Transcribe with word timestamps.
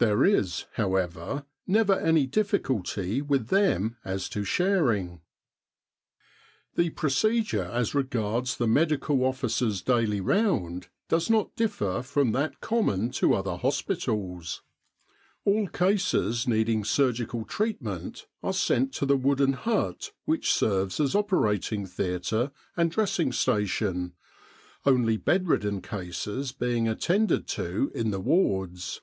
There 0.00 0.24
is, 0.24 0.66
however, 0.72 1.46
never 1.66 1.94
any 1.98 2.26
difficulty 2.26 3.22
with 3.22 3.46
them 3.48 3.96
as 4.04 4.28
to 4.30 4.44
sharing. 4.44 5.20
The 6.74 6.90
procedure 6.90 7.62
as 7.66 7.94
regards 7.94 8.56
the 8.56 8.66
Medical 8.66 9.24
Officer's 9.24 9.80
daily 9.80 10.20
round 10.20 10.88
does 11.08 11.30
not 11.30 11.54
differ 11.54 12.02
from 12.02 12.32
that 12.32 12.60
common 12.60 13.12
to 13.12 13.32
other 13.32 13.52
288 13.52 13.62
The 13.86 13.92
Egyptian 13.92 14.12
Labour 14.12 14.18
Corps 14.24 14.38
hospitals. 14.40 14.62
All 15.44 15.68
cases 15.68 16.48
needing 16.48 16.84
surgical 16.84 17.44
treatment 17.44 18.26
are 18.42 18.52
sent 18.52 18.92
to 18.94 19.06
the 19.06 19.16
wooden 19.16 19.52
hut 19.54 20.10
which 20.24 20.52
serves 20.52 20.98
as 20.98 21.14
operating 21.14 21.86
theatre 21.86 22.50
and 22.76 22.90
dressing 22.90 23.30
station, 23.32 24.14
only 24.84 25.16
bed 25.16 25.46
ridden 25.46 25.80
cases 25.80 26.50
being 26.52 26.88
attended 26.88 27.46
to 27.46 27.92
in 27.94 28.10
the 28.10 28.20
wards. 28.20 29.00